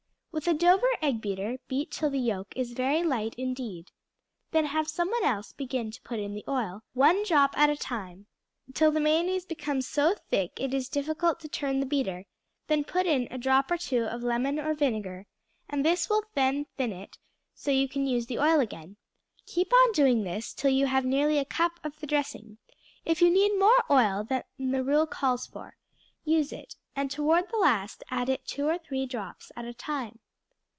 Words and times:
With 0.33 0.47
a 0.47 0.53
Dover 0.53 0.87
egg 1.01 1.19
beater 1.19 1.57
beat 1.67 1.91
till 1.91 2.09
the 2.09 2.17
yolk 2.17 2.53
is 2.55 2.71
very 2.71 3.03
light 3.03 3.35
indeed; 3.37 3.91
then 4.51 4.63
have 4.67 4.87
some 4.87 5.09
one 5.09 5.25
else 5.25 5.51
begin 5.51 5.91
to 5.91 6.01
put 6.03 6.19
in 6.21 6.33
the 6.33 6.45
oil, 6.47 6.83
one 6.93 7.25
drop 7.25 7.51
at 7.57 7.69
a 7.69 7.75
time, 7.75 8.27
till 8.73 8.91
the 8.91 9.01
mayonnaise 9.01 9.43
becomes 9.45 9.87
so 9.87 10.15
thick 10.29 10.53
it 10.55 10.73
is 10.73 10.87
difficult 10.87 11.41
to 11.41 11.49
turn 11.49 11.81
the 11.81 11.85
beater; 11.85 12.27
then 12.67 12.85
put 12.85 13.05
in 13.07 13.27
a 13.29 13.37
drop 13.37 13.69
or 13.69 13.77
two 13.77 14.05
of 14.05 14.23
lemon 14.23 14.57
or 14.57 14.73
vinegar, 14.73 15.25
and 15.69 15.83
this 15.83 16.09
will 16.09 16.23
thin 16.33 16.65
it 16.77 17.17
so 17.53 17.69
you 17.69 17.89
can 17.89 18.07
use 18.07 18.27
the 18.27 18.39
oil 18.39 18.61
again; 18.61 18.95
keep 19.45 19.73
on 19.73 19.91
doing 19.91 20.23
this 20.23 20.53
till 20.53 20.71
you 20.71 20.85
have 20.85 21.03
nearly 21.03 21.39
a 21.39 21.45
cup 21.45 21.73
of 21.83 21.99
the 21.99 22.07
dressing; 22.07 22.57
if 23.03 23.21
you 23.21 23.29
need 23.29 23.59
more 23.59 23.83
oil 23.91 24.23
than 24.23 24.43
the 24.57 24.81
rule 24.81 25.05
calls 25.05 25.45
for, 25.45 25.75
use 26.23 26.53
it, 26.53 26.75
and 26.93 27.09
toward 27.09 27.49
the 27.49 27.57
last 27.57 28.03
add 28.09 28.27
it 28.27 28.45
two 28.45 28.65
or 28.67 28.77
three 28.77 29.05
drops 29.05 29.49
at 29.55 29.63
a 29.63 29.73
time. 29.73 30.19